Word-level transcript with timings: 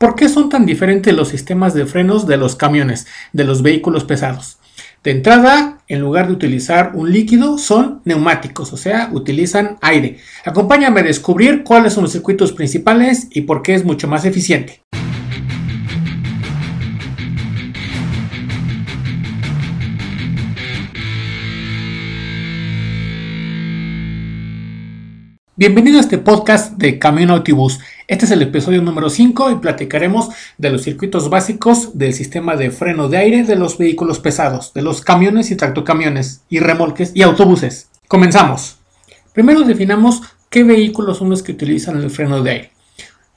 ¿Por 0.00 0.14
qué 0.14 0.30
son 0.30 0.48
tan 0.48 0.64
diferentes 0.64 1.14
los 1.14 1.28
sistemas 1.28 1.74
de 1.74 1.84
frenos 1.84 2.26
de 2.26 2.38
los 2.38 2.56
camiones, 2.56 3.06
de 3.34 3.44
los 3.44 3.60
vehículos 3.60 4.04
pesados? 4.04 4.56
De 5.04 5.10
entrada, 5.10 5.82
en 5.88 6.00
lugar 6.00 6.26
de 6.26 6.32
utilizar 6.32 6.92
un 6.94 7.12
líquido, 7.12 7.58
son 7.58 8.00
neumáticos, 8.06 8.72
o 8.72 8.78
sea, 8.78 9.10
utilizan 9.12 9.76
aire. 9.82 10.16
Acompáñame 10.46 11.00
a 11.00 11.02
descubrir 11.02 11.64
cuáles 11.64 11.92
son 11.92 12.04
los 12.04 12.12
circuitos 12.12 12.52
principales 12.52 13.28
y 13.30 13.42
por 13.42 13.60
qué 13.60 13.74
es 13.74 13.84
mucho 13.84 14.08
más 14.08 14.24
eficiente. 14.24 14.80
Bienvenido 25.60 25.98
a 25.98 26.00
este 26.00 26.16
podcast 26.16 26.78
de 26.78 26.98
Camino 26.98 27.34
Autobús. 27.34 27.80
Este 28.10 28.24
es 28.24 28.32
el 28.32 28.42
episodio 28.42 28.82
número 28.82 29.08
5 29.08 29.52
y 29.52 29.54
platicaremos 29.60 30.30
de 30.58 30.70
los 30.70 30.82
circuitos 30.82 31.30
básicos 31.30 31.96
del 31.96 32.12
sistema 32.12 32.56
de 32.56 32.72
freno 32.72 33.08
de 33.08 33.18
aire 33.18 33.44
de 33.44 33.54
los 33.54 33.78
vehículos 33.78 34.18
pesados, 34.18 34.74
de 34.74 34.82
los 34.82 35.00
camiones 35.00 35.52
y 35.52 35.56
tractocamiones, 35.56 36.42
y 36.48 36.58
remolques 36.58 37.12
y 37.14 37.22
autobuses. 37.22 37.88
Comenzamos. 38.08 38.78
Primero 39.32 39.60
definamos 39.60 40.22
qué 40.48 40.64
vehículos 40.64 41.18
son 41.18 41.30
los 41.30 41.44
que 41.44 41.52
utilizan 41.52 41.98
el 41.98 42.10
freno 42.10 42.42
de 42.42 42.50
aire. 42.50 42.72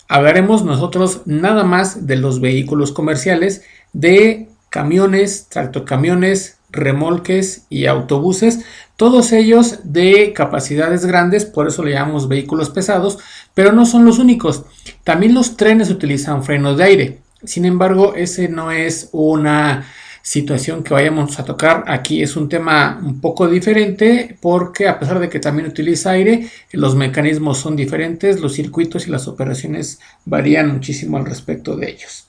Hablaremos 0.07 0.65
nosotros 0.65 1.21
nada 1.25 1.63
más 1.63 2.07
de 2.07 2.15
los 2.15 2.41
vehículos 2.41 2.91
comerciales, 2.91 3.61
de 3.93 4.47
camiones, 4.71 5.49
tractocamiones, 5.49 6.57
remolques 6.73 7.65
y 7.69 7.85
autobuses, 7.85 8.65
todos 8.97 9.31
ellos 9.31 9.79
de 9.83 10.33
capacidades 10.33 11.05
grandes, 11.05 11.45
por 11.45 11.67
eso 11.67 11.83
le 11.83 11.91
llamamos 11.91 12.27
vehículos 12.27 12.69
pesados, 12.69 13.19
pero 13.53 13.71
no 13.71 13.85
son 13.85 14.03
los 14.03 14.19
únicos. 14.19 14.65
También 15.03 15.33
los 15.33 15.55
trenes 15.55 15.89
utilizan 15.89 16.43
frenos 16.43 16.77
de 16.77 16.83
aire. 16.83 17.17
Sin 17.43 17.65
embargo, 17.65 18.15
ese 18.15 18.49
no 18.49 18.71
es 18.71 19.09
una 19.11 19.85
situación 20.21 20.83
que 20.83 20.93
vayamos 20.93 21.37
a 21.39 21.45
tocar 21.45 21.83
aquí. 21.87 22.23
Es 22.23 22.35
un 22.35 22.49
tema 22.49 22.99
un 23.03 23.19
poco 23.19 23.47
diferente 23.47 24.37
porque 24.41 24.87
a 24.87 24.97
pesar 24.97 25.19
de 25.19 25.29
que 25.29 25.39
también 25.39 25.67
utiliza 25.67 26.11
aire, 26.11 26.49
los 26.71 26.95
mecanismos 26.95 27.59
son 27.59 27.75
diferentes, 27.75 28.39
los 28.39 28.53
circuitos 28.53 29.07
y 29.07 29.11
las 29.11 29.27
operaciones 29.27 29.99
varían 30.25 30.71
muchísimo 30.71 31.17
al 31.17 31.25
respecto 31.25 31.75
de 31.75 31.91
ellos. 31.91 32.27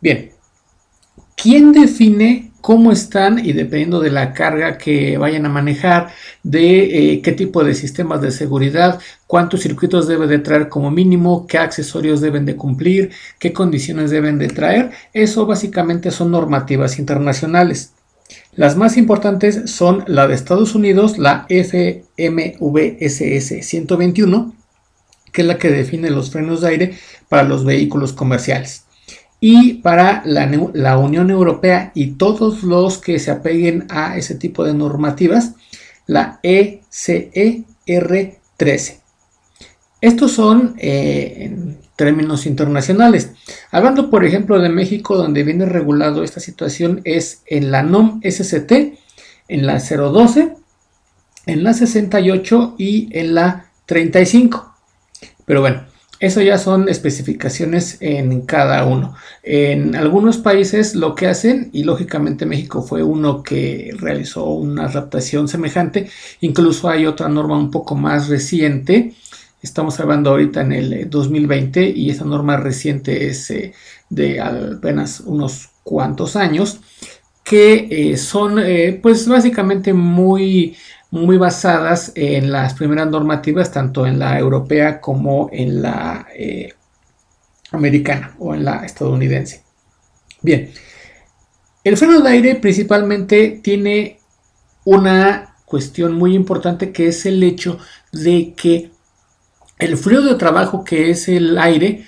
Bien, 0.00 0.32
¿quién 1.42 1.72
define 1.72 2.50
cómo 2.60 2.92
están 2.92 3.38
y 3.38 3.52
dependiendo 3.54 4.00
de 4.00 4.10
la 4.10 4.34
carga 4.34 4.76
que 4.76 5.16
vayan 5.16 5.46
a 5.46 5.48
manejar, 5.48 6.12
de 6.42 7.12
eh, 7.12 7.22
qué 7.22 7.32
tipo 7.32 7.64
de 7.64 7.74
sistemas 7.74 8.20
de 8.20 8.30
seguridad, 8.30 9.00
cuántos 9.26 9.62
circuitos 9.62 10.06
debe 10.06 10.26
de 10.26 10.40
traer 10.40 10.68
como 10.68 10.90
mínimo, 10.90 11.46
qué 11.46 11.56
accesorios 11.58 12.20
deben 12.20 12.44
de 12.44 12.56
cumplir, 12.56 13.12
qué 13.38 13.54
condiciones 13.54 14.10
deben 14.10 14.36
de 14.38 14.48
traer. 14.48 14.90
Eso 15.14 15.46
básicamente 15.46 16.10
son 16.10 16.30
normativas 16.30 16.98
internacionales. 16.98 17.94
Las 18.54 18.76
más 18.76 18.96
importantes 18.98 19.70
son 19.70 20.04
la 20.06 20.28
de 20.28 20.34
Estados 20.34 20.74
Unidos, 20.74 21.16
la 21.18 21.46
FMVSS 21.48 22.06
121, 23.66 24.54
que 25.32 25.42
es 25.42 25.48
la 25.48 25.56
que 25.58 25.70
define 25.70 26.10
los 26.10 26.30
frenos 26.30 26.60
de 26.60 26.68
aire 26.68 26.98
para 27.28 27.44
los 27.44 27.64
vehículos 27.64 28.12
comerciales 28.12 28.84
y 29.40 29.74
para 29.74 30.22
la, 30.26 30.98
Unión 30.98 31.30
Europea 31.30 31.92
y 31.94 32.12
todos 32.12 32.62
los 32.62 32.98
que 32.98 33.18
se 33.18 33.30
apeguen 33.30 33.86
a 33.88 34.16
ese 34.18 34.34
tipo 34.34 34.64
de 34.64 34.74
normativas, 34.74 35.54
la 36.06 36.38
ECER 36.42 37.64
13. 38.56 39.00
Estos 40.02 40.32
son 40.32 40.74
eh, 40.78 41.76
términos 41.96 42.46
internacionales. 42.46 43.32
Hablando, 43.70 44.10
por 44.10 44.24
ejemplo, 44.24 44.58
de 44.58 44.68
México, 44.68 45.16
donde 45.16 45.42
viene 45.42 45.64
regulado 45.64 46.22
esta 46.22 46.40
situación, 46.40 47.00
es 47.04 47.42
en 47.46 47.70
la 47.70 47.82
NOM 47.82 48.20
SCT, 48.22 48.72
en 49.48 49.66
la 49.66 49.78
012, 49.78 50.54
en 51.46 51.64
la 51.64 51.72
68 51.72 52.74
y 52.78 53.08
en 53.18 53.34
la 53.34 53.70
35. 53.86 54.74
Pero 55.44 55.60
bueno, 55.62 55.84
eso 56.20 56.42
ya 56.42 56.58
son 56.58 56.90
especificaciones 56.90 57.96
en 58.00 58.42
cada 58.42 58.84
uno. 58.84 59.14
En 59.42 59.96
algunos 59.96 60.36
países 60.36 60.94
lo 60.94 61.14
que 61.14 61.26
hacen, 61.26 61.70
y 61.72 61.84
lógicamente 61.84 62.44
México 62.44 62.82
fue 62.82 63.02
uno 63.02 63.42
que 63.42 63.94
realizó 63.98 64.44
una 64.44 64.84
adaptación 64.84 65.48
semejante, 65.48 66.10
incluso 66.42 66.90
hay 66.90 67.06
otra 67.06 67.30
norma 67.30 67.56
un 67.56 67.70
poco 67.70 67.94
más 67.94 68.28
reciente, 68.28 69.14
estamos 69.62 69.98
hablando 69.98 70.30
ahorita 70.30 70.60
en 70.60 70.72
el 70.72 71.08
2020 71.08 71.88
y 71.88 72.10
esa 72.10 72.26
norma 72.26 72.58
reciente 72.58 73.28
es 73.28 73.50
eh, 73.50 73.72
de 74.10 74.40
apenas 74.40 75.20
unos 75.20 75.70
cuantos 75.82 76.36
años, 76.36 76.80
que 77.42 77.88
eh, 77.90 78.16
son 78.18 78.58
eh, 78.58 78.98
pues 79.02 79.26
básicamente 79.26 79.94
muy 79.94 80.76
muy 81.10 81.38
basadas 81.38 82.12
en 82.14 82.52
las 82.52 82.74
primeras 82.74 83.08
normativas, 83.08 83.72
tanto 83.72 84.06
en 84.06 84.18
la 84.18 84.38
europea 84.38 85.00
como 85.00 85.48
en 85.52 85.82
la 85.82 86.26
eh, 86.34 86.74
americana 87.72 88.34
o 88.38 88.54
en 88.54 88.64
la 88.64 88.84
estadounidense. 88.84 89.64
Bien, 90.42 90.70
el 91.84 91.96
freno 91.96 92.20
de 92.20 92.30
aire 92.30 92.54
principalmente 92.56 93.60
tiene 93.62 94.20
una 94.84 95.56
cuestión 95.64 96.14
muy 96.14 96.34
importante 96.34 96.92
que 96.92 97.08
es 97.08 97.26
el 97.26 97.42
hecho 97.42 97.78
de 98.12 98.54
que 98.56 98.90
el 99.78 99.96
fluido 99.96 100.24
de 100.24 100.34
trabajo 100.34 100.84
que 100.84 101.10
es 101.10 101.28
el 101.28 101.58
aire, 101.58 102.04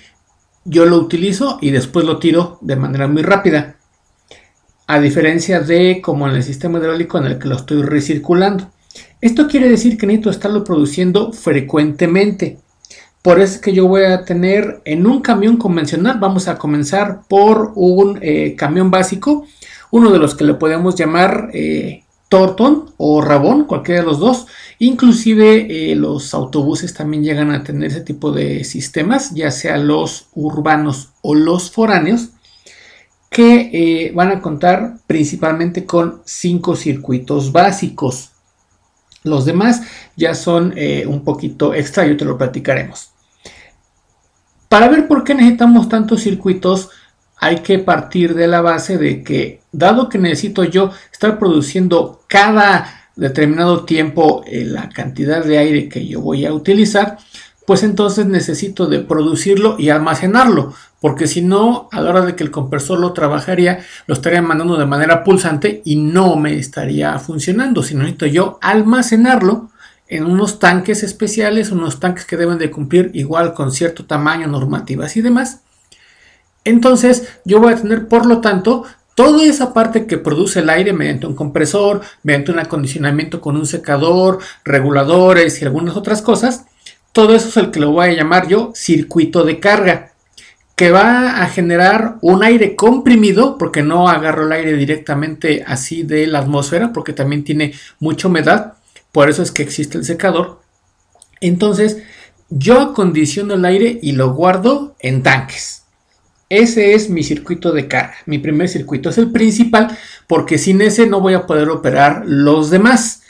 yo 0.63 0.85
lo 0.85 0.97
utilizo 0.97 1.57
y 1.61 1.71
después 1.71 2.05
lo 2.05 2.19
tiro 2.19 2.57
de 2.61 2.75
manera 2.75 3.07
muy 3.07 3.23
rápida. 3.23 3.77
A 4.85 4.99
diferencia 4.99 5.59
de 5.59 6.01
como 6.01 6.27
en 6.27 6.35
el 6.35 6.43
sistema 6.43 6.77
hidráulico 6.77 7.17
en 7.17 7.25
el 7.25 7.39
que 7.39 7.47
lo 7.47 7.55
estoy 7.55 7.81
recirculando. 7.81 8.69
Esto 9.23 9.47
quiere 9.47 9.69
decir 9.69 9.97
que 9.97 10.05
necesito 10.05 10.29
estarlo 10.29 10.65
produciendo 10.65 11.31
frecuentemente. 11.31 12.57
Por 13.21 13.39
eso 13.39 13.53
es 13.53 13.61
que 13.61 13.71
yo 13.71 13.87
voy 13.87 14.03
a 14.03 14.25
tener 14.25 14.81
en 14.83 15.07
un 15.07 15.21
camión 15.21 15.55
convencional, 15.55 16.19
vamos 16.19 16.49
a 16.49 16.57
comenzar 16.57 17.21
por 17.29 17.71
un 17.75 18.19
eh, 18.21 18.53
camión 18.57 18.91
básico, 18.91 19.45
uno 19.91 20.11
de 20.11 20.19
los 20.19 20.35
que 20.35 20.43
le 20.43 20.55
podemos 20.55 20.95
llamar 20.95 21.51
eh, 21.53 22.03
Torton 22.27 22.91
o 22.97 23.21
Rabón, 23.21 23.63
cualquiera 23.63 24.01
de 24.01 24.07
los 24.07 24.19
dos. 24.19 24.45
Inclusive 24.79 25.67
eh, 25.69 25.95
los 25.95 26.33
autobuses 26.33 26.93
también 26.93 27.23
llegan 27.23 27.51
a 27.51 27.63
tener 27.63 27.91
ese 27.91 28.01
tipo 28.01 28.33
de 28.33 28.65
sistemas, 28.65 29.33
ya 29.33 29.51
sea 29.51 29.77
los 29.77 30.27
urbanos 30.33 31.13
o 31.21 31.33
los 31.33 31.71
foráneos, 31.71 32.31
que 33.29 34.11
van 34.13 34.31
a 34.31 34.41
contar 34.41 34.97
principalmente 35.07 35.85
con 35.85 36.21
cinco 36.25 36.75
circuitos 36.75 37.53
básicos. 37.53 38.32
Los 39.23 39.45
demás 39.45 39.81
ya 40.15 40.35
son 40.35 40.73
eh, 40.75 41.05
un 41.07 41.23
poquito 41.23 41.73
extra 41.73 42.05
y 42.05 42.17
te 42.17 42.25
lo 42.25 42.37
platicaremos. 42.37 43.11
Para 44.69 44.87
ver 44.87 45.07
por 45.07 45.23
qué 45.23 45.35
necesitamos 45.35 45.87
tantos 45.87 46.21
circuitos, 46.21 46.89
hay 47.37 47.57
que 47.57 47.79
partir 47.79 48.35
de 48.35 48.47
la 48.47 48.61
base 48.61 48.97
de 48.97 49.23
que, 49.23 49.61
dado 49.71 50.09
que 50.09 50.17
necesito 50.17 50.63
yo 50.63 50.91
estar 51.11 51.37
produciendo 51.37 52.23
cada 52.27 53.09
determinado 53.15 53.85
tiempo 53.85 54.43
eh, 54.47 54.65
la 54.65 54.89
cantidad 54.89 55.43
de 55.43 55.57
aire 55.57 55.89
que 55.89 56.07
yo 56.07 56.21
voy 56.21 56.45
a 56.45 56.53
utilizar, 56.53 57.17
pues 57.65 57.83
entonces 57.83 58.25
necesito 58.25 58.87
de 58.87 58.99
producirlo 58.99 59.75
y 59.77 59.89
almacenarlo, 59.89 60.73
porque 61.03 61.27
si 61.27 61.41
no, 61.41 61.89
a 61.91 61.99
la 61.99 62.11
hora 62.11 62.25
de 62.25 62.33
que 62.33 62.45
el 62.45 62.49
compresor 62.49 62.97
lo 62.97 63.11
trabajaría, 63.11 63.79
lo 64.07 64.13
estaría 64.13 64.41
mandando 64.41 64.77
de 64.77 64.85
manera 64.85 65.25
pulsante 65.25 65.81
y 65.83 65.97
no 65.97 66.37
me 66.37 66.57
estaría 66.57 67.19
funcionando, 67.19 67.83
sino 67.83 68.03
necesito 68.03 68.25
yo 68.27 68.57
almacenarlo 68.61 69.69
en 70.07 70.23
unos 70.23 70.59
tanques 70.59 71.03
especiales, 71.03 71.71
unos 71.71 71.99
tanques 71.99 72.23
que 72.23 72.37
deben 72.37 72.57
de 72.57 72.71
cumplir 72.71 73.11
igual 73.15 73.53
con 73.53 73.73
cierto 73.73 74.05
tamaño, 74.05 74.47
normativas 74.47 75.17
y 75.17 75.21
demás. 75.21 75.59
Entonces 76.63 77.27
yo 77.43 77.59
voy 77.59 77.73
a 77.73 77.75
tener, 77.75 78.07
por 78.07 78.25
lo 78.25 78.39
tanto, 78.39 78.85
toda 79.13 79.43
esa 79.43 79.73
parte 79.73 80.07
que 80.07 80.17
produce 80.17 80.61
el 80.61 80.69
aire 80.69 80.93
mediante 80.93 81.27
un 81.27 81.35
compresor, 81.35 81.99
mediante 82.23 82.53
un 82.53 82.59
acondicionamiento 82.59 83.41
con 83.41 83.57
un 83.57 83.65
secador, 83.65 84.39
reguladores 84.63 85.61
y 85.61 85.65
algunas 85.65 85.97
otras 85.97 86.21
cosas, 86.21 86.63
todo 87.11 87.35
eso 87.35 87.49
es 87.49 87.57
el 87.57 87.71
que 87.71 87.81
lo 87.81 87.91
voy 87.91 88.07
a 88.07 88.13
llamar 88.13 88.47
yo 88.47 88.71
circuito 88.73 89.43
de 89.43 89.59
carga, 89.59 90.12
que 90.75 90.91
va 90.91 91.43
a 91.43 91.47
generar 91.47 92.17
un 92.21 92.43
aire 92.43 92.75
comprimido, 92.75 93.57
porque 93.57 93.83
no 93.83 94.09
agarro 94.09 94.45
el 94.45 94.51
aire 94.51 94.73
directamente 94.73 95.63
así 95.65 96.03
de 96.03 96.27
la 96.27 96.39
atmósfera, 96.39 96.91
porque 96.93 97.13
también 97.13 97.43
tiene 97.43 97.73
mucha 97.99 98.27
humedad, 98.27 98.73
por 99.11 99.29
eso 99.29 99.43
es 99.43 99.51
que 99.51 99.63
existe 99.63 99.97
el 99.97 100.05
secador. 100.05 100.61
Entonces, 101.41 101.97
yo 102.49 102.79
acondiciono 102.81 103.55
el 103.55 103.65
aire 103.65 103.99
y 104.01 104.13
lo 104.13 104.33
guardo 104.33 104.95
en 104.99 105.23
tanques. 105.23 105.83
Ese 106.49 106.93
es 106.93 107.09
mi 107.09 107.23
circuito 107.23 107.71
de 107.71 107.87
carga. 107.87 108.15
Mi 108.27 108.37
primer 108.37 108.69
circuito 108.69 109.09
es 109.09 109.17
el 109.17 109.31
principal 109.31 109.97
porque 110.27 110.59
sin 110.59 110.81
ese 110.81 111.07
no 111.07 111.19
voy 111.19 111.33
a 111.33 111.47
poder 111.47 111.69
operar 111.69 112.23
los 112.25 112.69
demás. 112.69 113.22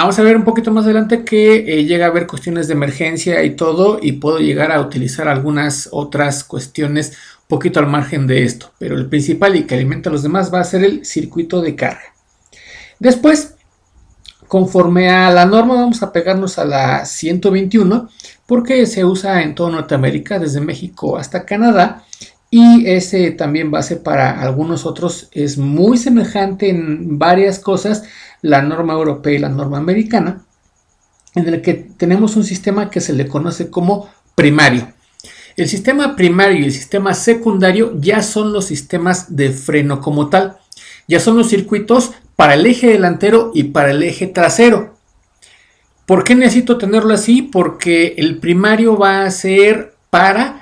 Vamos 0.00 0.16
a 0.16 0.22
ver 0.22 0.36
un 0.36 0.44
poquito 0.44 0.70
más 0.70 0.84
adelante 0.84 1.24
que 1.24 1.56
eh, 1.56 1.84
llega 1.84 2.06
a 2.06 2.10
haber 2.10 2.28
cuestiones 2.28 2.68
de 2.68 2.74
emergencia 2.74 3.42
y 3.42 3.56
todo 3.56 3.98
y 4.00 4.12
puedo 4.12 4.38
llegar 4.38 4.70
a 4.70 4.80
utilizar 4.80 5.26
algunas 5.26 5.88
otras 5.90 6.44
cuestiones 6.44 7.18
un 7.40 7.48
poquito 7.48 7.80
al 7.80 7.88
margen 7.88 8.28
de 8.28 8.44
esto, 8.44 8.70
pero 8.78 8.94
el 8.94 9.08
principal 9.08 9.56
y 9.56 9.64
que 9.64 9.74
alimenta 9.74 10.08
a 10.08 10.12
los 10.12 10.22
demás 10.22 10.54
va 10.54 10.60
a 10.60 10.64
ser 10.64 10.84
el 10.84 11.04
circuito 11.04 11.60
de 11.60 11.74
carga. 11.74 12.14
Después, 13.00 13.56
conforme 14.46 15.10
a 15.10 15.32
la 15.32 15.46
norma 15.46 15.74
vamos 15.74 16.00
a 16.04 16.12
pegarnos 16.12 16.60
a 16.60 16.64
la 16.64 17.04
121 17.04 18.08
porque 18.46 18.86
se 18.86 19.04
usa 19.04 19.42
en 19.42 19.56
toda 19.56 19.72
Norteamérica, 19.72 20.38
desde 20.38 20.60
México 20.60 21.16
hasta 21.16 21.44
Canadá 21.44 22.04
y 22.50 22.86
ese 22.86 23.30
también 23.32 23.70
ser 23.82 24.02
para 24.02 24.40
algunos 24.40 24.86
otros, 24.86 25.28
es 25.32 25.58
muy 25.58 25.98
semejante 25.98 26.70
en 26.70 27.18
varias 27.18 27.58
cosas, 27.58 28.04
la 28.40 28.62
norma 28.62 28.94
europea 28.94 29.34
y 29.34 29.38
la 29.38 29.50
norma 29.50 29.78
americana, 29.78 30.42
en 31.34 31.46
el 31.46 31.60
que 31.60 31.74
tenemos 31.74 32.36
un 32.36 32.44
sistema 32.44 32.90
que 32.90 33.00
se 33.00 33.12
le 33.12 33.28
conoce 33.28 33.70
como 33.70 34.08
primario. 34.34 34.88
El 35.58 35.68
sistema 35.68 36.14
primario 36.14 36.60
y 36.60 36.64
el 36.64 36.72
sistema 36.72 37.14
secundario 37.14 37.92
ya 37.98 38.22
son 38.22 38.52
los 38.52 38.66
sistemas 38.66 39.34
de 39.34 39.50
freno 39.50 40.00
como 40.00 40.28
tal. 40.28 40.56
Ya 41.08 41.18
son 41.18 41.36
los 41.36 41.48
circuitos 41.48 42.12
para 42.36 42.54
el 42.54 42.64
eje 42.64 42.86
delantero 42.86 43.50
y 43.52 43.64
para 43.64 43.90
el 43.90 44.04
eje 44.04 44.28
trasero. 44.28 44.94
¿Por 46.06 46.22
qué 46.22 46.36
necesito 46.36 46.78
tenerlo 46.78 47.12
así? 47.12 47.42
Porque 47.42 48.14
el 48.18 48.38
primario 48.38 48.96
va 48.96 49.24
a 49.24 49.30
ser 49.32 49.96
para 50.10 50.57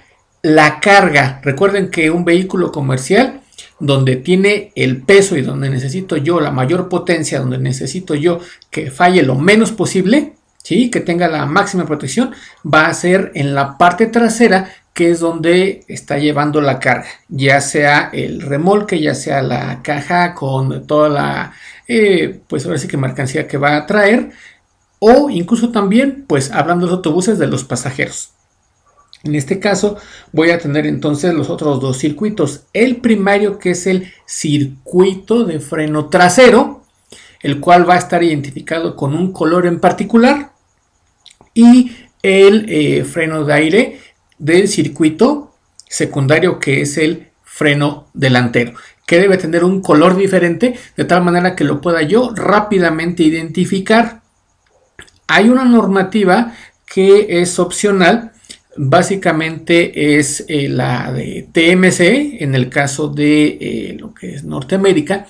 la 0.47 0.79
carga. 0.79 1.41
Recuerden 1.43 1.91
que 1.91 2.09
un 2.09 2.25
vehículo 2.25 2.71
comercial 2.71 3.41
donde 3.81 4.15
tiene 4.15 4.71
el 4.77 5.03
peso 5.03 5.37
y 5.37 5.43
donde 5.43 5.69
necesito 5.69 6.17
yo 6.17 6.41
la 6.41 6.53
mayor 6.53 6.89
potencia, 6.89 7.41
donde 7.41 7.59
necesito 7.59 8.15
yo 8.15 8.39
que 8.71 8.93
falle 8.93 9.25
lo 9.25 9.35
menos 9.35 9.73
posible, 9.73 10.35
¿sí? 10.63 10.89
que 10.89 11.01
tenga 11.01 11.27
la 11.27 11.47
máxima 11.47 11.85
protección, 11.85 12.31
va 12.65 12.87
a 12.87 12.95
ser 12.95 13.33
en 13.35 13.57
la 13.57 13.77
parte 13.77 14.07
trasera 14.07 14.71
que 14.95 15.11
es 15.11 15.19
donde 15.19 15.85
está 15.89 16.17
llevando 16.17 16.61
la 16.61 16.79
carga, 16.79 17.09
ya 17.29 17.61
sea 17.61 18.09
el 18.13 18.41
remolque, 18.41 19.01
ya 19.01 19.17
sea 19.17 19.43
la 19.43 19.83
caja 19.83 20.33
con 20.33 20.87
toda 20.87 21.09
la, 21.09 21.53
eh, 21.89 22.39
pues 22.47 22.65
ahora 22.65 22.79
sí 22.79 22.87
que 22.87 22.97
mercancía 22.97 23.49
que 23.49 23.59
va 23.59 23.77
a 23.77 23.87
traer, 23.87 24.31
o 25.01 25.29
incluso 25.29 25.71
también, 25.71 26.25
pues 26.29 26.53
hablando 26.53 26.87
de 26.87 26.93
los 26.93 26.99
autobuses 26.99 27.37
de 27.39 27.49
los 27.49 27.65
pasajeros. 27.65 28.36
En 29.27 29.35
este 29.35 29.59
caso 29.61 29.97
voy 30.33 30.51
a 30.51 30.59
tener 30.59 30.87
entonces 30.87 31.35
los 31.35 31.51
otros 31.51 31.81
dos 31.81 31.99
circuitos. 31.99 32.65
El 32.73 32.97
primario 32.97 33.59
que 33.59 33.71
es 33.71 33.87
el 33.87 34.13
circuito 34.27 35.45
de 35.45 35.61
freno 35.61 36.09
trasero, 36.09 36.83
el 37.41 37.61
cual 37.61 37.89
va 37.89 37.95
a 37.95 37.99
estar 37.99 38.23
identificado 38.23 38.97
con 38.97 39.15
un 39.15 39.33
color 39.33 39.67
en 39.67 39.81
particular. 39.81 40.53
Y 41.55 41.93
el 42.23 42.67
eh, 42.69 43.05
freno 43.05 43.45
de 43.45 43.53
aire 43.53 44.01
del 44.39 44.69
circuito 44.69 45.55
secundario 45.89 46.59
que 46.59 46.83
es 46.83 46.99
el 46.99 47.29
freno 47.43 48.09
delantero 48.13 48.75
que 49.07 49.21
debe 49.21 49.39
tener 49.39 49.65
un 49.65 49.81
color 49.81 50.17
diferente 50.17 50.75
de 50.97 51.05
tal 51.05 51.23
manera 51.23 51.55
que 51.55 51.65
lo 51.65 51.81
pueda 51.81 52.03
yo 52.03 52.33
rápidamente 52.35 53.23
identificar. 53.23 54.21
Hay 55.29 55.49
una 55.49 55.65
normativa 55.65 56.53
que 56.85 57.41
es 57.41 57.59
opcional 57.59 58.33
básicamente 58.77 60.19
es 60.19 60.45
eh, 60.49 60.69
la 60.69 61.13
de 61.13 61.49
TMC, 61.53 62.43
en 62.43 62.55
el 62.55 62.69
caso 62.69 63.09
de 63.09 63.59
eh, 63.61 63.97
lo 63.99 64.15
que 64.15 64.35
es 64.35 64.45
Norteamérica, 64.45 65.27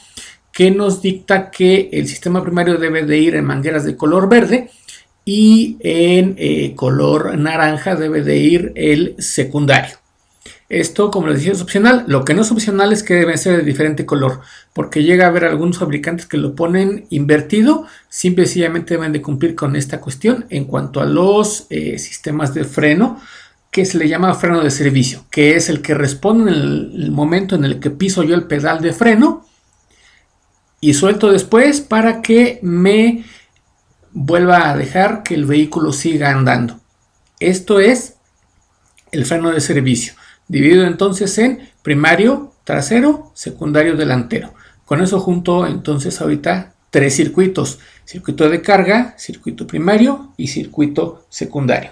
que 0.53 0.71
nos 0.71 1.03
dicta 1.03 1.51
que 1.51 1.91
el 1.93 2.07
sistema 2.09 2.43
primario 2.43 2.79
debe 2.79 3.05
de 3.05 3.19
ir 3.19 3.35
en 3.35 3.45
mangueras 3.45 3.85
de 3.85 3.97
color 3.97 4.29
verde 4.29 4.71
y 5.25 5.77
en 5.81 6.35
eh, 6.39 6.75
color 6.75 7.37
naranja 7.37 7.97
debe 7.97 8.23
de 8.23 8.37
ir 8.39 8.73
el 8.75 9.17
secundario. 9.19 9.97
Esto, 10.69 11.13
como 11.13 11.29
les 11.29 11.39
decía, 11.39 11.53
es 11.53 11.63
opcional. 11.63 12.05
Lo 12.09 12.25
que 12.25 12.35
no 12.35 12.43
es 12.43 12.51
opcional 12.51 12.93
es 12.93 13.03
que 13.03 13.15
debe 13.15 13.37
ser 13.39 13.59
de 13.59 13.63
diferente 13.63 14.05
color, 14.05 14.41
porque 14.73 15.05
llega 15.05 15.27
a 15.27 15.29
haber 15.29 15.45
algunos 15.45 15.79
fabricantes 15.79 16.27
que 16.27 16.39
lo 16.39 16.55
ponen 16.57 17.07
invertido. 17.11 17.87
Simple 18.09 18.45
y 18.45 18.47
sencillamente 18.47 18.95
deben 18.95 19.13
de 19.13 19.23
cumplir 19.23 19.55
con 19.55 19.77
esta 19.77 20.01
cuestión 20.01 20.47
en 20.51 20.65
cuanto 20.65 21.01
a 21.01 21.07
los 21.07 21.67
eh, 21.71 21.99
sistemas 21.99 22.53
de 22.53 22.65
freno, 22.65 23.21
que 23.71 23.85
se 23.85 23.99
le 23.99 24.09
llama 24.09 24.35
freno 24.35 24.63
de 24.63 24.71
servicio, 24.71 25.25
que 25.31 25.55
es 25.55 25.69
el 25.69 25.83
que 25.83 25.95
responde 25.95 26.51
en 26.51 26.59
el 26.59 27.11
momento 27.13 27.55
en 27.55 27.65
el 27.65 27.79
que 27.79 27.91
piso 27.91 28.25
yo 28.25 28.35
el 28.35 28.45
pedal 28.45 28.81
de 28.81 28.93
freno 28.93 29.47
y 30.81 30.95
suelto 30.95 31.31
después 31.31 31.81
para 31.81 32.23
que 32.23 32.59
me 32.63 33.25
vuelva 34.13 34.71
a 34.71 34.77
dejar 34.77 35.23
que 35.23 35.35
el 35.35 35.45
vehículo 35.45 35.93
siga 35.93 36.31
andando. 36.31 36.81
Esto 37.39 37.79
es 37.79 38.15
el 39.13 39.27
freno 39.27 39.51
de 39.51 39.61
servicio 39.61 40.15
dividido 40.49 40.87
entonces 40.87 41.37
en 41.39 41.69
primario 41.83 42.53
trasero, 42.65 43.31
secundario 43.35 43.97
delantero. 43.97 44.55
Con 44.85 45.03
eso 45.03 45.21
junto 45.21 45.67
entonces 45.67 46.21
ahorita 46.21 46.75
tres 46.91 47.15
circuitos, 47.15 47.79
circuito 48.05 48.49
de 48.49 48.63
carga, 48.63 49.15
circuito 49.19 49.67
primario 49.67 50.33
y 50.37 50.49
circuito 50.49 51.27
secundario. 51.29 51.91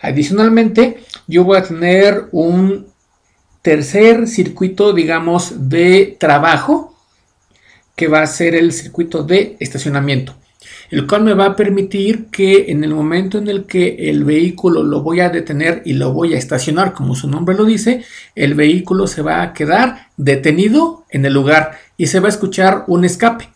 Adicionalmente, 0.00 1.04
yo 1.26 1.44
voy 1.44 1.58
a 1.58 1.62
tener 1.62 2.28
un 2.32 2.86
tercer 3.62 4.26
circuito, 4.28 4.92
digamos, 4.92 5.70
de 5.70 6.16
trabajo, 6.20 6.94
que 7.96 8.08
va 8.08 8.22
a 8.22 8.26
ser 8.26 8.54
el 8.54 8.72
circuito 8.72 9.22
de 9.22 9.56
estacionamiento 9.60 10.34
el 10.90 11.06
cual 11.06 11.24
me 11.24 11.34
va 11.34 11.46
a 11.46 11.56
permitir 11.56 12.26
que 12.26 12.70
en 12.70 12.84
el 12.84 12.94
momento 12.94 13.38
en 13.38 13.48
el 13.48 13.64
que 13.64 14.10
el 14.10 14.24
vehículo 14.24 14.82
lo 14.82 15.02
voy 15.02 15.20
a 15.20 15.28
detener 15.28 15.82
y 15.84 15.94
lo 15.94 16.12
voy 16.12 16.34
a 16.34 16.38
estacionar, 16.38 16.92
como 16.92 17.14
su 17.14 17.28
nombre 17.28 17.54
lo 17.54 17.64
dice, 17.64 18.04
el 18.34 18.54
vehículo 18.54 19.06
se 19.06 19.22
va 19.22 19.42
a 19.42 19.52
quedar 19.52 20.08
detenido 20.16 21.04
en 21.10 21.24
el 21.24 21.32
lugar 21.32 21.78
y 21.96 22.06
se 22.06 22.20
va 22.20 22.26
a 22.26 22.30
escuchar 22.30 22.84
un 22.86 23.04
escape. 23.04 23.48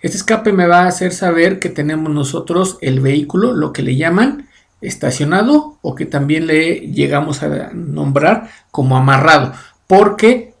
Este 0.00 0.16
escape 0.16 0.52
me 0.52 0.66
va 0.66 0.82
a 0.82 0.88
hacer 0.88 1.12
saber 1.12 1.58
que 1.58 1.68
tenemos 1.68 2.12
nosotros 2.12 2.78
el 2.80 3.00
vehículo, 3.00 3.52
lo 3.52 3.72
que 3.72 3.82
le 3.82 3.96
llaman 3.96 4.48
estacionado 4.80 5.78
o 5.82 5.94
que 5.94 6.06
también 6.06 6.46
le 6.46 6.80
llegamos 6.92 7.42
a 7.42 7.70
nombrar 7.72 8.50
como 8.70 8.96
amarrado, 8.96 9.52
porque 9.86 10.53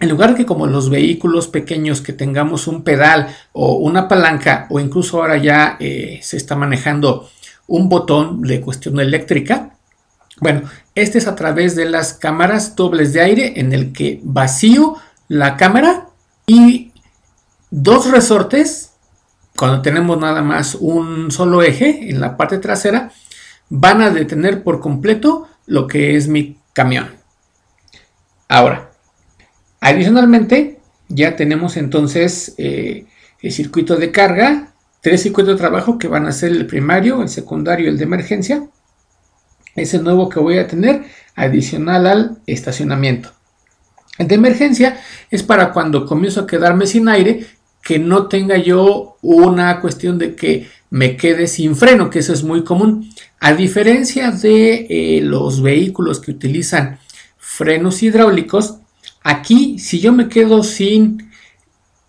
en 0.00 0.08
lugar 0.08 0.30
de 0.30 0.36
que 0.38 0.46
como 0.46 0.66
los 0.66 0.88
vehículos 0.88 1.46
pequeños 1.46 2.00
que 2.00 2.14
tengamos 2.14 2.66
un 2.66 2.82
pedal 2.82 3.28
o 3.52 3.74
una 3.74 4.08
palanca 4.08 4.66
o 4.70 4.80
incluso 4.80 5.18
ahora 5.18 5.36
ya 5.36 5.76
eh, 5.78 6.20
se 6.22 6.38
está 6.38 6.56
manejando 6.56 7.28
un 7.66 7.88
botón 7.88 8.40
de 8.40 8.62
cuestión 8.62 8.98
eléctrica, 8.98 9.76
bueno, 10.40 10.62
este 10.94 11.18
es 11.18 11.26
a 11.26 11.34
través 11.34 11.76
de 11.76 11.84
las 11.84 12.14
cámaras 12.14 12.74
dobles 12.74 13.12
de 13.12 13.20
aire 13.20 13.60
en 13.60 13.74
el 13.74 13.92
que 13.92 14.20
vacío 14.24 14.96
la 15.28 15.58
cámara 15.58 16.08
y 16.46 16.92
dos 17.70 18.10
resortes, 18.10 18.94
cuando 19.56 19.82
tenemos 19.82 20.18
nada 20.18 20.42
más 20.42 20.74
un 20.74 21.30
solo 21.30 21.62
eje 21.62 22.10
en 22.10 22.20
la 22.20 22.38
parte 22.38 22.58
trasera, 22.58 23.12
van 23.68 24.00
a 24.00 24.10
detener 24.10 24.64
por 24.64 24.80
completo 24.80 25.46
lo 25.66 25.86
que 25.86 26.16
es 26.16 26.26
mi 26.26 26.58
camión. 26.72 27.10
Ahora, 28.48 28.89
Adicionalmente, 29.80 30.78
ya 31.08 31.36
tenemos 31.36 31.76
entonces 31.76 32.54
eh, 32.58 33.06
el 33.40 33.52
circuito 33.52 33.96
de 33.96 34.12
carga, 34.12 34.72
tres 35.00 35.22
circuitos 35.22 35.54
de 35.54 35.58
trabajo 35.58 35.98
que 35.98 36.08
van 36.08 36.26
a 36.26 36.32
ser 36.32 36.52
el 36.52 36.66
primario, 36.66 37.22
el 37.22 37.28
secundario 37.28 37.86
y 37.86 37.88
el 37.88 37.98
de 37.98 38.04
emergencia. 38.04 38.68
Ese 39.74 39.98
nuevo 39.98 40.28
que 40.28 40.40
voy 40.40 40.58
a 40.58 40.66
tener 40.66 41.04
adicional 41.34 42.06
al 42.06 42.38
estacionamiento. 42.46 43.30
El 44.18 44.28
de 44.28 44.34
emergencia 44.34 45.00
es 45.30 45.42
para 45.42 45.72
cuando 45.72 46.04
comienzo 46.04 46.40
a 46.40 46.46
quedarme 46.46 46.86
sin 46.86 47.08
aire, 47.08 47.46
que 47.82 47.98
no 47.98 48.26
tenga 48.26 48.58
yo 48.58 49.16
una 49.22 49.80
cuestión 49.80 50.18
de 50.18 50.34
que 50.34 50.68
me 50.90 51.16
quede 51.16 51.46
sin 51.46 51.76
freno, 51.76 52.10
que 52.10 52.18
eso 52.18 52.34
es 52.34 52.44
muy 52.44 52.62
común. 52.62 53.08
A 53.38 53.54
diferencia 53.54 54.30
de 54.30 54.86
eh, 54.90 55.20
los 55.22 55.62
vehículos 55.62 56.20
que 56.20 56.32
utilizan 56.32 56.98
frenos 57.38 58.02
hidráulicos, 58.02 58.79
Aquí, 59.22 59.78
si 59.78 60.00
yo 60.00 60.12
me 60.12 60.28
quedo 60.28 60.62
sin 60.62 61.30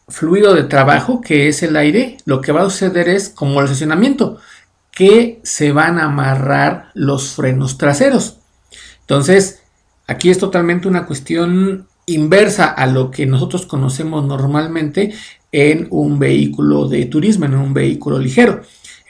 fluido 0.07 0.53
de 0.53 0.63
trabajo, 0.63 1.21
que 1.21 1.47
es 1.47 1.63
el 1.63 1.75
aire, 1.75 2.17
lo 2.25 2.41
que 2.41 2.51
va 2.51 2.61
a 2.61 2.69
suceder 2.69 3.09
es 3.09 3.29
como 3.29 3.59
el 3.59 3.65
estacionamiento, 3.65 4.37
que 4.91 5.39
se 5.43 5.71
van 5.71 5.99
a 5.99 6.05
amarrar 6.05 6.91
los 6.93 7.31
frenos 7.31 7.77
traseros. 7.77 8.37
Entonces, 9.01 9.61
aquí 10.07 10.29
es 10.29 10.37
totalmente 10.37 10.87
una 10.87 11.05
cuestión 11.05 11.87
inversa 12.05 12.65
a 12.65 12.87
lo 12.87 13.11
que 13.11 13.25
nosotros 13.25 13.65
conocemos 13.65 14.25
normalmente 14.25 15.13
en 15.51 15.87
un 15.91 16.19
vehículo 16.19 16.87
de 16.87 17.05
turismo, 17.05 17.45
en 17.45 17.55
un 17.55 17.73
vehículo 17.73 18.19
ligero 18.19 18.61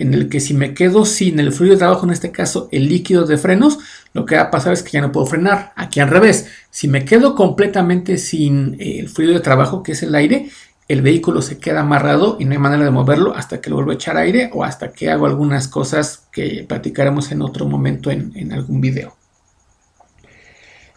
en 0.01 0.15
el 0.15 0.29
que 0.29 0.39
si 0.39 0.55
me 0.55 0.74
quedo 0.74 1.05
sin 1.05 1.39
el 1.39 1.51
fluido 1.51 1.75
de 1.75 1.79
trabajo, 1.79 2.05
en 2.05 2.12
este 2.12 2.31
caso 2.31 2.67
el 2.72 2.89
líquido 2.89 3.25
de 3.25 3.38
frenos, 3.38 3.77
lo 4.13 4.25
que 4.25 4.36
va 4.36 4.44
a 4.44 4.51
pasar 4.51 4.74
es 4.74 4.84
que 4.84 4.91
ya 4.91 5.01
no 5.01 5.12
puedo 5.12 5.25
frenar. 5.25 5.72
Aquí 5.75 6.00
al 6.00 6.10
revés, 6.10 6.48
si 6.70 6.88
me 6.88 7.06
quedo 7.06 7.36
completamente 7.36 8.18
sin 8.18 8.75
eh, 8.80 9.00
el 9.00 9.10
fluido 9.10 9.34
de 9.34 9.39
trabajo, 9.39 9.84
que 9.84 9.94
es 9.94 10.03
el 10.03 10.15
aire, 10.15 10.50
el 10.88 11.01
vehículo 11.01 11.41
se 11.41 11.58
queda 11.58 11.82
amarrado 11.82 12.36
y 12.38 12.44
no 12.44 12.51
hay 12.51 12.58
manera 12.58 12.84
de 12.84 12.91
moverlo 12.91 13.34
hasta 13.34 13.62
que 13.62 13.70
lo 13.70 13.77
vuelvo 13.77 13.91
a 13.91 13.96
echar 13.96 14.18
aire 14.18 14.50
o 14.53 14.65
hasta 14.65 14.91
que 14.91 15.10
hago 15.10 15.25
algunas 15.25 15.70
cosas 15.70 16.27
que 16.34 16.65
platicaremos 16.68 17.32
en 17.32 17.41
otro 17.41 17.65
momento 17.65 18.12
en, 18.12 18.51
algún 18.51 18.82
video. 18.82 19.15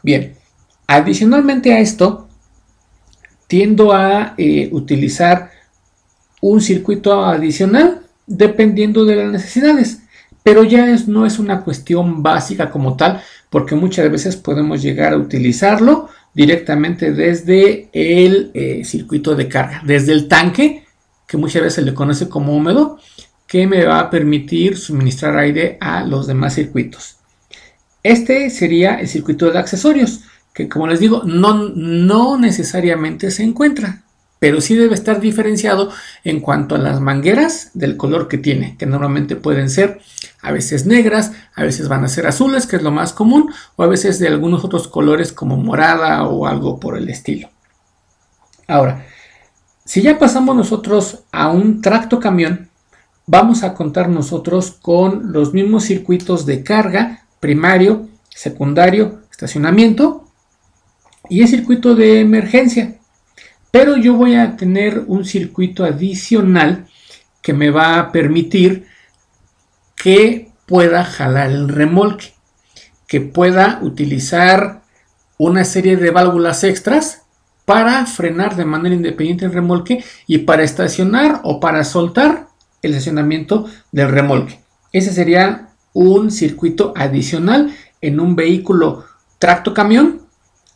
Bien, 0.03 0.35
adicionalmente 0.89 1.73
a 1.73 1.79
esto, 1.79 2.29
tiendo 3.47 3.93
a 3.93 4.35
eh, 4.37 4.69
utilizar 4.73 5.53
un 6.41 6.61
circuito 6.61 7.25
adicional 7.25 8.03
dependiendo 8.27 9.05
de 9.05 9.17
las 9.17 9.31
necesidades, 9.31 10.01
pero 10.45 10.63
ya 10.63 10.87
no 11.07 11.25
es 11.25 11.39
una 11.39 11.63
cuestión 11.63 12.23
básica 12.23 12.71
como 12.71 12.97
tal, 12.97 13.23
porque 13.49 13.75
muchas 13.75 14.11
veces 14.13 14.37
podemos 14.37 14.83
llegar 14.83 15.15
a 15.15 15.17
utilizarlo 15.17 16.11
directamente 16.35 17.13
desde 17.13 17.89
el 17.95 18.51
eh, 18.53 18.85
circuito 18.85 19.35
de 19.35 19.49
carga, 19.49 19.83
desde 19.87 20.13
el 20.13 20.29
tanque, 20.29 20.85
que 21.27 21.39
muchas 21.39 21.63
veces 21.63 21.75
se 21.77 21.83
le 21.83 21.95
conoce 21.95 22.29
como 22.29 22.55
húmedo, 22.55 22.99
que 23.47 23.67
me 23.67 23.87
va 23.87 24.01
a 24.01 24.11
permitir 24.11 24.77
suministrar 24.77 25.39
aire 25.39 25.79
a 25.81 26.05
los 26.05 26.27
demás 26.27 26.55
circuitos. 26.55 27.17
Este 28.03 28.51
sería 28.51 28.97
el 28.97 29.09
circuito 29.09 29.51
de 29.51 29.59
accesorios, 29.59 30.25
que 30.53 30.69
como 30.69 30.87
les 30.87 31.01
digo, 31.01 31.23
no, 31.25 31.71
no 31.71 32.37
necesariamente 32.37 33.31
se 33.31 33.45
encuentra 33.45 34.03
pero 34.39 34.61
sí 34.61 34.75
debe 34.75 34.95
estar 34.95 35.21
diferenciado 35.21 35.91
en 36.23 36.41
cuanto 36.41 36.75
a 36.75 36.79
las 36.79 37.01
mangueras 37.01 37.71
del 37.75 37.97
color 37.97 38.29
que 38.29 38.39
tiene, 38.39 38.77
que 38.77 38.87
normalmente 38.87 39.37
pueden 39.37 39.71
ser 39.71 40.01
a 40.43 40.53
veces 40.53 40.85
negras, 40.85 41.33
a 41.55 41.63
veces 41.63 41.89
van 41.89 42.05
a 42.05 42.09
ser 42.09 42.27
azules, 42.27 42.67
que 42.67 42.77
es 42.77 42.83
lo 42.83 42.91
más 42.91 43.13
común, 43.13 43.51
o 43.77 43.83
a 43.83 43.87
veces 43.87 44.19
de 44.19 44.29
algunos 44.29 44.65
otros 44.65 44.89
colores 44.89 45.33
como 45.33 45.57
morada 45.57 46.25
o 46.25 46.47
algo 46.47 46.79
por 46.79 46.99
el 46.99 47.09
estilo. 47.09 47.49
Ahora, 48.69 49.07
si 49.85 50.03
ya 50.03 50.19
pasamos 50.19 50.57
nosotros 50.57 51.25
a 51.33 51.51
un 51.51 51.81
tracto 51.81 52.21
camión, 52.21 52.71
vamos 53.27 53.63
a 53.63 53.75
contar 53.75 54.09
nosotros 54.09 54.71
con 54.71 55.33
los 55.33 55.53
mismos 55.53 55.85
circuitos 55.85 56.47
de 56.47 56.63
carga, 56.63 57.25
primario, 57.41 58.09
secundario, 58.29 59.21
estacionamiento 59.31 60.25
y 61.29 61.43
el 61.43 61.49
circuito 61.49 61.95
de 61.95 62.21
emergencia. 62.21 62.97
Pero 63.75 63.97
yo 63.97 64.15
voy 64.15 64.37
a 64.37 64.57
tener 64.57 65.03
un 65.09 65.25
circuito 65.25 65.85
adicional 65.85 66.87
que 67.43 67.53
me 67.53 67.71
va 67.71 67.99
a 67.99 68.13
permitir 68.13 68.87
que 69.97 70.53
pueda 70.65 71.03
jalar 71.03 71.51
el 71.51 71.69
remolque, 71.69 72.35
que 73.09 73.21
pueda 73.21 73.81
utilizar 73.83 74.83
una 75.39 75.65
serie 75.65 75.97
de 75.97 76.13
válvulas 76.13 76.63
extras 76.63 77.23
para 77.65 78.07
frenar 78.07 78.55
de 78.55 78.65
manera 78.65 78.95
independiente 78.95 79.47
el 79.47 79.53
remolque 79.53 80.05
y 80.29 80.39
para 80.39 80.63
estacionar 80.63 81.41
o 81.43 81.59
para 81.59 81.83
soltar 81.83 82.47
el 82.81 82.93
estacionamiento 82.93 83.69
del 83.91 84.09
remolque. 84.09 84.61
Ese 84.93 85.13
sería 85.13 85.71
un 85.93 86.31
circuito 86.31 86.93
adicional 86.95 87.75
en 88.01 88.21
un 88.21 88.37
vehículo 88.37 89.05
tracto 89.41 89.75
camión 89.75 90.24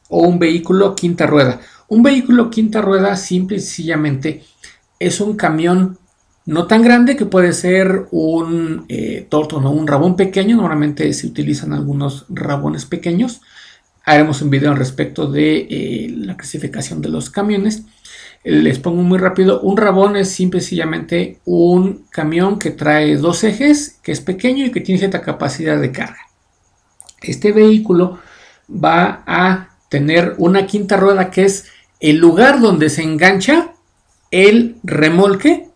o 0.08 0.26
un 0.26 0.38
vehículo 0.38 0.94
quinta 0.94 1.26
rueda. 1.26 1.60
Un 1.88 2.02
vehículo 2.02 2.50
quinta 2.50 2.82
rueda 2.82 3.16
simple 3.16 3.56
y 3.56 3.60
sencillamente 3.60 4.44
es 4.98 5.20
un 5.20 5.36
camión 5.36 5.98
no 6.44 6.66
tan 6.66 6.82
grande 6.82 7.16
que 7.16 7.26
puede 7.26 7.52
ser 7.52 8.06
un 8.10 8.86
eh, 8.88 9.26
torto 9.28 9.58
o 9.58 9.70
un 9.70 9.86
rabón 9.86 10.16
pequeño. 10.16 10.56
Normalmente 10.56 11.12
se 11.12 11.26
utilizan 11.26 11.72
algunos 11.72 12.24
rabones 12.30 12.86
pequeños. 12.86 13.42
Haremos 14.04 14.40
un 14.40 14.48
video 14.48 14.70
al 14.70 14.78
respecto 14.78 15.30
de 15.30 15.66
eh, 15.68 16.14
la 16.16 16.36
clasificación 16.38 17.02
de 17.02 17.10
los 17.10 17.28
camiones. 17.28 17.82
Les 18.44 18.78
pongo 18.78 19.02
muy 19.02 19.18
rápido. 19.18 19.60
Un 19.60 19.76
rabón 19.76 20.16
es 20.16 20.30
simple 20.30 20.58
y 20.58 20.62
sencillamente 20.62 21.38
un 21.44 22.04
camión 22.10 22.58
que 22.58 22.70
trae 22.70 23.16
dos 23.16 23.44
ejes, 23.44 23.98
que 24.02 24.12
es 24.12 24.22
pequeño 24.22 24.64
y 24.64 24.70
que 24.70 24.80
tiene 24.80 24.98
cierta 24.98 25.20
capacidad 25.20 25.78
de 25.78 25.92
carga. 25.92 26.20
Este 27.20 27.52
vehículo 27.52 28.20
va 28.70 29.22
a 29.26 29.68
tener 29.88 30.34
una 30.38 30.66
quinta 30.66 30.96
rueda 30.96 31.30
que 31.30 31.44
es 31.44 31.66
el 32.00 32.16
lugar 32.16 32.60
donde 32.60 32.90
se 32.90 33.02
engancha 33.02 33.72
el 34.30 34.76
remolque, 34.82 35.68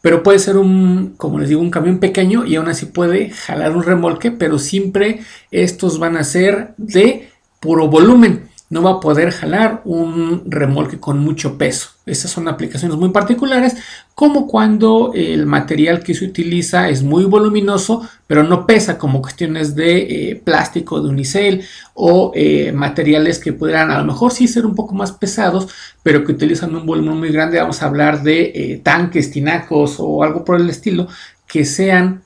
pero 0.00 0.22
puede 0.22 0.38
ser 0.38 0.56
un, 0.56 1.14
como 1.16 1.38
les 1.38 1.48
digo, 1.48 1.60
un 1.60 1.70
camión 1.70 1.98
pequeño 1.98 2.44
y 2.44 2.56
aún 2.56 2.68
así 2.68 2.86
puede 2.86 3.30
jalar 3.30 3.76
un 3.76 3.82
remolque, 3.82 4.30
pero 4.30 4.58
siempre 4.58 5.20
estos 5.50 5.98
van 5.98 6.16
a 6.16 6.24
ser 6.24 6.74
de 6.76 7.30
puro 7.60 7.88
volumen 7.88 8.48
no 8.74 8.82
va 8.82 8.90
a 8.90 9.00
poder 9.00 9.30
jalar 9.30 9.82
un 9.84 10.42
remolque 10.46 10.98
con 10.98 11.20
mucho 11.20 11.56
peso. 11.56 11.90
Estas 12.06 12.32
son 12.32 12.48
aplicaciones 12.48 12.98
muy 12.98 13.10
particulares, 13.10 13.76
como 14.16 14.48
cuando 14.48 15.12
el 15.14 15.46
material 15.46 16.02
que 16.02 16.12
se 16.12 16.24
utiliza 16.24 16.88
es 16.88 17.04
muy 17.04 17.24
voluminoso, 17.24 18.04
pero 18.26 18.42
no 18.42 18.66
pesa, 18.66 18.98
como 18.98 19.22
cuestiones 19.22 19.76
de 19.76 19.98
eh, 19.98 20.42
plástico, 20.42 21.00
de 21.00 21.08
unicel 21.08 21.64
o 21.94 22.32
eh, 22.34 22.72
materiales 22.72 23.38
que 23.38 23.52
pudieran 23.52 23.92
a 23.92 23.98
lo 23.98 24.06
mejor 24.06 24.32
sí 24.32 24.48
ser 24.48 24.66
un 24.66 24.74
poco 24.74 24.92
más 24.92 25.12
pesados, 25.12 25.68
pero 26.02 26.24
que 26.24 26.32
utilizan 26.32 26.74
un 26.74 26.84
volumen 26.84 27.16
muy 27.16 27.30
grande. 27.30 27.60
Vamos 27.60 27.80
a 27.80 27.86
hablar 27.86 28.24
de 28.24 28.42
eh, 28.56 28.80
tanques, 28.82 29.30
tinacos 29.30 29.98
o 30.00 30.24
algo 30.24 30.44
por 30.44 30.60
el 30.60 30.68
estilo, 30.68 31.06
que 31.46 31.64
sean 31.64 32.24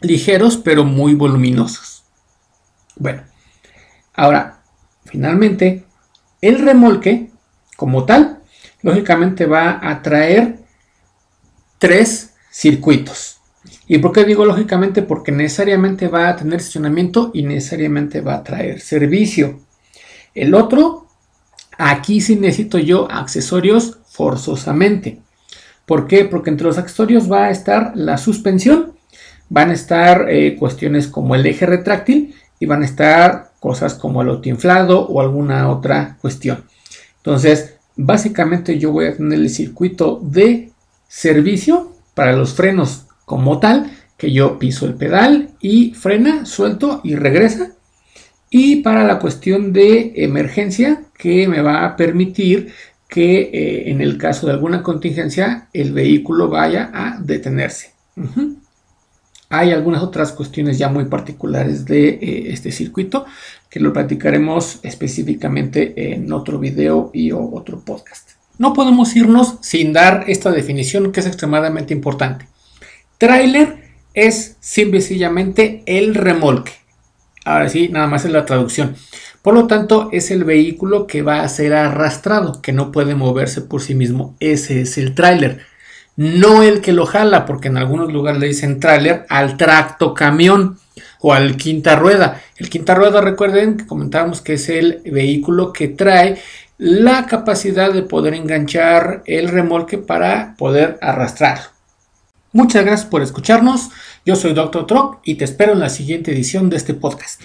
ligeros, 0.00 0.58
pero 0.58 0.84
muy 0.84 1.16
voluminosos. 1.16 2.04
Bueno, 2.94 3.24
ahora 4.14 4.55
Finalmente, 5.06 5.84
el 6.40 6.58
remolque, 6.58 7.30
como 7.76 8.04
tal, 8.04 8.40
lógicamente 8.82 9.46
va 9.46 9.80
a 9.82 10.02
traer 10.02 10.58
tres 11.78 12.34
circuitos. 12.50 13.40
¿Y 13.88 13.98
por 13.98 14.12
qué 14.12 14.24
digo 14.24 14.44
lógicamente? 14.44 15.02
Porque 15.02 15.32
necesariamente 15.32 16.08
va 16.08 16.28
a 16.28 16.36
tener 16.36 16.60
estacionamiento 16.60 17.30
y 17.34 17.42
necesariamente 17.42 18.20
va 18.20 18.34
a 18.34 18.44
traer 18.44 18.80
servicio. 18.80 19.60
El 20.34 20.54
otro, 20.54 21.06
aquí 21.78 22.20
sí 22.20 22.36
necesito 22.36 22.78
yo 22.78 23.10
accesorios 23.10 23.98
forzosamente. 24.06 25.20
¿Por 25.84 26.06
qué? 26.06 26.24
Porque 26.24 26.50
entre 26.50 26.66
los 26.66 26.78
accesorios 26.78 27.30
va 27.30 27.46
a 27.46 27.50
estar 27.50 27.92
la 27.96 28.18
suspensión, 28.18 28.94
van 29.48 29.70
a 29.70 29.74
estar 29.74 30.26
eh, 30.28 30.56
cuestiones 30.56 31.08
como 31.08 31.34
el 31.34 31.46
eje 31.46 31.66
retráctil 31.66 32.34
y 32.58 32.66
van 32.66 32.82
a 32.82 32.86
estar 32.86 33.52
cosas 33.60 33.94
como 33.94 34.22
el 34.22 34.40
inflado 34.44 35.06
o 35.06 35.20
alguna 35.20 35.70
otra 35.70 36.16
cuestión. 36.20 36.64
Entonces, 37.18 37.74
básicamente 37.96 38.78
yo 38.78 38.92
voy 38.92 39.06
a 39.06 39.16
tener 39.16 39.38
el 39.38 39.50
circuito 39.50 40.20
de 40.22 40.70
servicio 41.08 41.92
para 42.14 42.32
los 42.32 42.54
frenos 42.54 43.06
como 43.24 43.58
tal, 43.58 43.90
que 44.16 44.32
yo 44.32 44.58
piso 44.58 44.86
el 44.86 44.94
pedal 44.94 45.50
y 45.60 45.92
frena, 45.92 46.46
suelto 46.46 47.00
y 47.04 47.16
regresa. 47.16 47.72
Y 48.48 48.76
para 48.76 49.04
la 49.04 49.18
cuestión 49.18 49.72
de 49.72 50.12
emergencia, 50.16 51.02
que 51.18 51.48
me 51.48 51.60
va 51.60 51.84
a 51.84 51.96
permitir 51.96 52.72
que 53.08 53.40
eh, 53.40 53.90
en 53.90 54.00
el 54.00 54.18
caso 54.18 54.46
de 54.46 54.52
alguna 54.52 54.82
contingencia 54.82 55.68
el 55.72 55.92
vehículo 55.92 56.48
vaya 56.48 56.90
a 56.92 57.18
detenerse. 57.20 57.92
Hay 59.48 59.70
algunas 59.70 60.02
otras 60.02 60.32
cuestiones 60.32 60.78
ya 60.78 60.88
muy 60.88 61.04
particulares 61.04 61.84
de 61.84 62.08
eh, 62.08 62.52
este 62.52 62.72
circuito 62.72 63.26
que 63.70 63.80
lo 63.80 63.92
platicaremos 63.92 64.80
específicamente 64.82 66.12
en 66.12 66.32
otro 66.32 66.58
video 66.58 67.10
y 67.12 67.30
otro 67.32 67.80
podcast. 67.80 68.30
No 68.58 68.72
podemos 68.72 69.14
irnos 69.14 69.58
sin 69.60 69.92
dar 69.92 70.24
esta 70.28 70.50
definición 70.50 71.12
que 71.12 71.20
es 71.20 71.26
extremadamente 71.26 71.94
importante. 71.94 72.46
Trailer 73.18 73.84
es 74.14 74.56
sencillamente 74.60 75.82
el 75.86 76.14
remolque. 76.14 76.72
Ahora 77.44 77.68
sí, 77.68 77.88
nada 77.88 78.08
más 78.08 78.24
es 78.24 78.32
la 78.32 78.46
traducción. 78.46 78.96
Por 79.42 79.54
lo 79.54 79.68
tanto, 79.68 80.08
es 80.10 80.32
el 80.32 80.42
vehículo 80.42 81.06
que 81.06 81.22
va 81.22 81.42
a 81.42 81.48
ser 81.48 81.74
arrastrado, 81.74 82.60
que 82.60 82.72
no 82.72 82.90
puede 82.90 83.14
moverse 83.14 83.60
por 83.60 83.80
sí 83.80 83.94
mismo. 83.94 84.34
Ese 84.40 84.80
es 84.80 84.98
el 84.98 85.14
tráiler 85.14 85.60
no 86.16 86.62
el 86.62 86.80
que 86.80 86.92
lo 86.92 87.06
jala, 87.06 87.46
porque 87.46 87.68
en 87.68 87.76
algunos 87.76 88.12
lugares 88.12 88.40
le 88.40 88.48
dicen 88.48 88.80
tráiler 88.80 89.26
al 89.28 89.56
tracto 89.56 90.14
camión 90.14 90.78
o 91.20 91.32
al 91.32 91.56
quinta 91.56 91.96
rueda. 91.96 92.42
El 92.56 92.70
quinta 92.70 92.94
rueda, 92.94 93.20
recuerden 93.20 93.76
que 93.76 93.86
comentábamos 93.86 94.40
que 94.40 94.54
es 94.54 94.68
el 94.68 95.02
vehículo 95.04 95.72
que 95.72 95.88
trae 95.88 96.40
la 96.78 97.26
capacidad 97.26 97.92
de 97.92 98.02
poder 98.02 98.34
enganchar 98.34 99.22
el 99.26 99.48
remolque 99.48 99.98
para 99.98 100.54
poder 100.56 100.98
arrastrar. 101.00 101.76
Muchas 102.52 102.84
gracias 102.84 103.08
por 103.08 103.22
escucharnos. 103.22 103.90
Yo 104.24 104.36
soy 104.36 104.54
Dr. 104.54 104.86
Troc 104.86 105.20
y 105.24 105.34
te 105.34 105.44
espero 105.44 105.72
en 105.72 105.80
la 105.80 105.90
siguiente 105.90 106.32
edición 106.32 106.70
de 106.70 106.76
este 106.76 106.94
podcast. 106.94 107.42